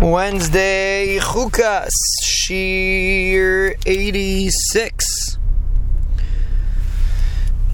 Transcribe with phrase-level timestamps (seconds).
[0.00, 1.90] Wednesday, Chukas,
[2.22, 5.38] Shiur 86.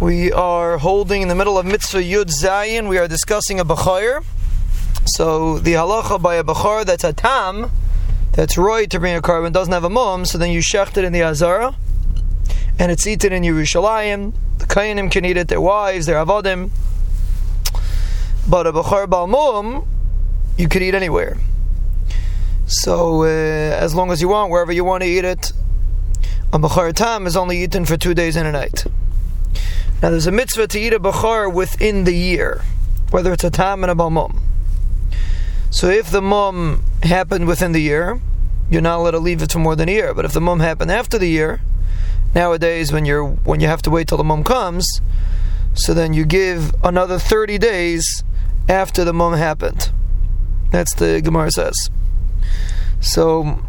[0.00, 2.88] We are holding in the middle of Mitzvah Yud Zayin.
[2.88, 4.24] We are discussing a Bechor.
[5.04, 7.70] So the halacha by a Bechor that's a Tam,
[8.32, 11.04] that's right to bring a korban, doesn't have a mum, so then you shecht it
[11.04, 11.76] in the Azara,
[12.78, 14.32] and it's eaten in Yerushalayim.
[14.60, 16.70] The Kayanim can eat it, their wives, their Avodim.
[18.48, 19.86] But a Bachar Balmum,
[20.56, 21.36] you could eat anywhere.
[22.66, 25.52] So, uh, as long as you want, wherever you want to eat it,
[26.52, 28.84] a bechor tam is only eaten for two days and a night.
[30.00, 32.62] Now, there's a mitzvah to eat a bechor within the year,
[33.10, 34.40] whether it's a tam and a balmum.
[35.70, 38.20] So, if the mum happened within the year,
[38.70, 40.14] you're not allowed to leave it for more than a year.
[40.14, 41.60] But if the mum happened after the year,
[42.34, 45.00] nowadays when you're when you have to wait till the mum comes,
[45.74, 48.24] so then you give another 30 days
[48.68, 49.90] after the mum happened.
[50.70, 51.90] That's the Gemara says.
[53.04, 53.60] So,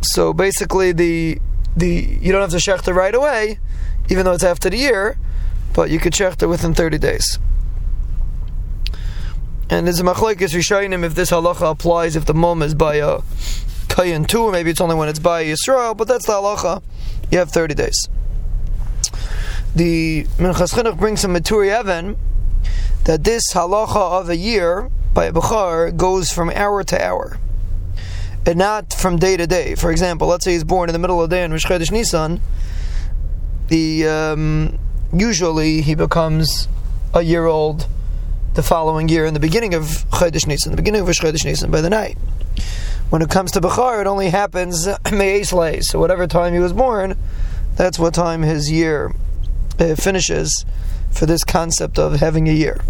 [0.00, 1.38] so basically, the
[1.76, 3.60] the you don't have to shechter right away,
[4.10, 5.16] even though it's after the year,
[5.72, 7.38] but you could shechter within thirty days.
[9.70, 13.20] And there's a machlokes rishonim if this halacha applies if the mum is by a
[13.88, 16.82] kayan too, or maybe it's only when it's by Yisrael, but that's the halacha.
[17.30, 18.08] You have thirty days.
[19.76, 22.16] The Minchas Chinuch brings some Maturi Evan
[23.04, 27.38] that this halacha of a year by a Bechor goes from hour to hour
[28.46, 29.74] and not from day to day.
[29.74, 31.90] For example, let's say he's born in the middle of the day in Rosh Chodesh
[31.90, 32.40] Nisan,
[33.68, 34.78] the um,
[35.12, 36.68] usually he becomes
[37.14, 37.86] a year old
[38.54, 41.70] the following year in the beginning of Chodesh Nisan, the beginning of Rosh Chodesh Nisan
[41.70, 42.18] by the night.
[43.10, 47.16] When it comes to Bechor, it only happens Me'eslay, so whatever time he was born,
[47.76, 49.14] that's what time his year
[49.78, 50.64] uh, finishes
[51.10, 52.80] for this concept of having a year.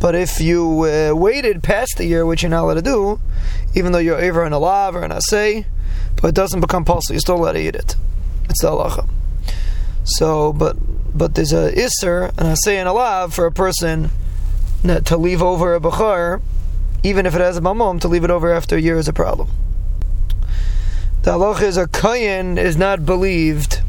[0.00, 3.20] But if you uh, waited past the year, which you're not allowed to do,
[3.74, 5.66] even though you're over in a lav or an asay,
[6.16, 7.96] but it doesn't become possible, you're still allowed to eat it.
[8.48, 9.06] It's the halacha.
[10.04, 10.76] So, but
[11.14, 14.10] but there's a iser, an asay and a lav for a person
[14.82, 16.40] to leave over a bechor,
[17.02, 19.12] even if it has a mamom, to leave it over after a year is a
[19.12, 19.48] problem.
[21.22, 23.82] The halacha is a kayin is not believed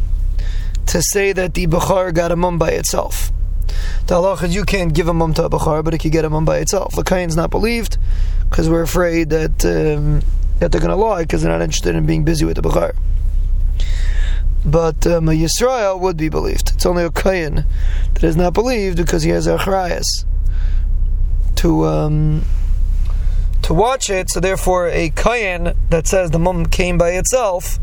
[0.88, 3.32] to say that the bechor got a mum by itself.
[4.08, 6.26] The halacha is you can't give a mum to a bechor, but it can get
[6.26, 6.96] a mum by itself.
[6.96, 7.98] The kain's not believed
[8.50, 10.22] because we're afraid that um,
[10.60, 12.96] that they're going to lie because they're not interested in being busy with the bechor.
[14.64, 16.72] But um, a Yisrael would be believed.
[16.76, 17.66] It's only a kain
[18.14, 20.06] that is not believed because he has a achrayas
[21.56, 22.46] to um,
[23.64, 24.30] to watch it.
[24.30, 27.80] So therefore, a kain that says the mum came by itself,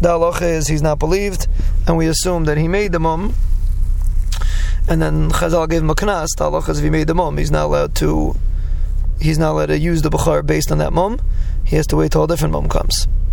[0.00, 1.46] the halacha is he's not believed,
[1.86, 3.34] and we assume that he made the mum
[4.88, 6.28] and then Chazal gave him a knas.
[6.36, 8.34] Talach if he made the mum, he's not allowed to.
[9.20, 11.20] He's not allowed to use the bechor based on that mum.
[11.64, 13.06] He has to wait till a different mum comes.